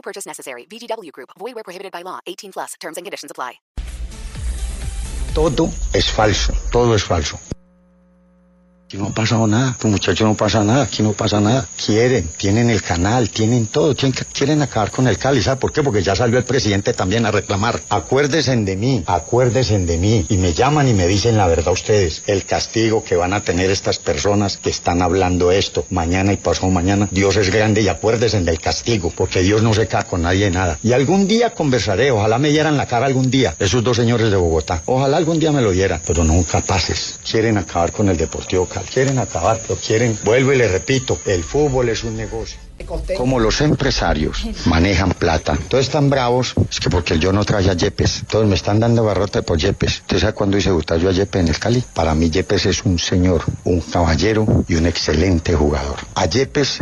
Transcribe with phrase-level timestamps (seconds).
[0.00, 0.64] No purchase necessary.
[0.64, 1.30] VGW Group.
[1.38, 2.20] Void where prohibited by law.
[2.26, 2.74] 18 plus.
[2.80, 3.60] Terms and conditions apply.
[5.34, 6.52] Todo es falso.
[6.72, 7.38] Todo es falso.
[8.90, 11.64] Aquí no ha pasado nada, tu muchacho no pasa nada, aquí no pasa nada.
[11.86, 13.94] Quieren, tienen el canal, tienen todo,
[14.32, 15.40] quieren acabar con el Cali.
[15.40, 15.84] ¿Sabe por qué?
[15.84, 17.80] Porque ya salió el presidente también a reclamar.
[17.88, 20.26] Acuérdense de mí, acuérdense de mí.
[20.28, 22.24] Y me llaman y me dicen la verdad ustedes.
[22.26, 26.72] El castigo que van a tener estas personas que están hablando esto mañana y pasado
[26.72, 27.06] mañana.
[27.12, 30.80] Dios es grande y acuérdense del castigo, porque Dios no se cae con nadie nada.
[30.82, 34.36] Y algún día conversaré, ojalá me dieran la cara algún día, esos dos señores de
[34.36, 34.82] Bogotá.
[34.86, 37.20] Ojalá algún día me lo dieran, pero no capaces.
[37.30, 41.44] Quieren acabar con el Deportivo Cali quieren acabar, pero quieren, vuelvo y le repito, el
[41.44, 42.58] fútbol es un negocio.
[43.16, 47.74] Como los empresarios manejan plata, todos están bravos, es que porque yo no traje a
[47.74, 50.00] Yepes, todos me están dando barrota por Yepes.
[50.00, 51.84] ¿Usted sabe cuándo hice debutar yo a Yepes en el Cali?
[51.94, 55.98] Para mí Yepes es un señor, un caballero y un excelente jugador.
[56.14, 56.78] A Yepes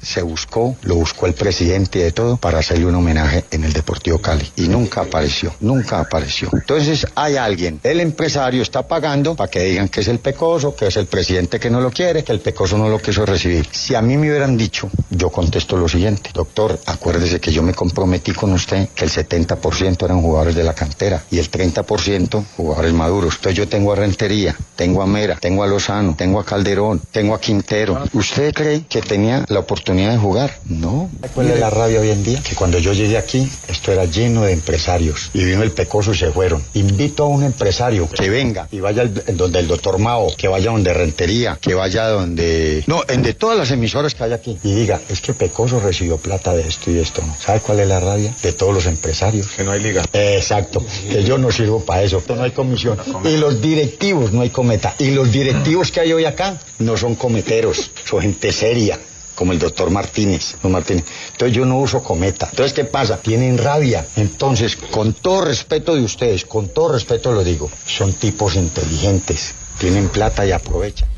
[0.00, 4.18] se buscó, lo buscó el presidente de todo para hacerle un homenaje en el Deportivo
[4.18, 6.48] Cali y nunca apareció, nunca apareció.
[6.52, 10.86] Entonces hay alguien, el empresario está pagando para que digan que es el pecoso, que
[10.86, 13.66] es el presidente que no lo quiere, que el pecoso no lo quiso recibir.
[13.72, 17.74] Si a mí me hubieran dicho, yo contesto lo siguiente, doctor, acuérdese que yo me
[17.74, 22.92] comprometí con usted que el 70% eran jugadores de la cantera y el 30% jugadores
[22.92, 23.34] maduros.
[23.36, 27.34] Entonces yo tengo a Rentería, tengo a Mera, tengo a Lozano, tengo a Calderón, tengo
[27.34, 28.02] a Quintero.
[28.12, 30.58] ¿Usted cree que tenía la oportunidad de jugar?
[30.66, 31.10] No.
[31.34, 32.40] ¿Cuál es la rabia hoy en día?
[32.42, 36.16] Que cuando yo llegué aquí, esto era lleno de empresarios y vino el pecoso y
[36.16, 36.62] se fueron.
[36.74, 40.92] Invito a un empresario que venga y vaya donde el doctor Mao, que vaya donde
[40.92, 42.84] Rentería, que vaya donde...
[42.86, 46.16] No, en de todas las emisoras que hay aquí y diga, es que Pecoso recibió
[46.16, 47.22] plata de esto y esto.
[47.38, 48.34] ¿Sabe cuál es la rabia?
[48.42, 49.48] De todos los empresarios.
[49.48, 50.04] Que no hay liga.
[50.12, 52.98] Exacto, que yo no sirvo para eso, no hay comisión.
[53.24, 54.94] Y los directivos no hay cometa.
[54.98, 58.98] Y los directivos que hay hoy acá no son cometeros, son gente seria
[59.34, 61.04] como el doctor Martínez, no Martínez.
[61.32, 62.48] Entonces yo no uso cometa.
[62.50, 63.18] Entonces, ¿qué pasa?
[63.18, 64.06] Tienen rabia.
[64.16, 70.08] Entonces, con todo respeto de ustedes, con todo respeto lo digo, son tipos inteligentes, tienen
[70.08, 71.11] plata y aprovechan.